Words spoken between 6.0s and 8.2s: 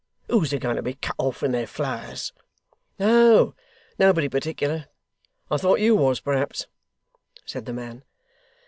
perhaps,' said the man.